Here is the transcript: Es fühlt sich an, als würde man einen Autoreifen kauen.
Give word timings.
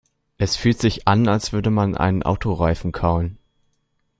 Es 0.39 0.55
fühlt 0.55 0.79
sich 0.79 1.07
an, 1.07 1.27
als 1.27 1.53
würde 1.53 1.69
man 1.69 1.95
einen 1.95 2.23
Autoreifen 2.23 2.91
kauen. 2.91 3.37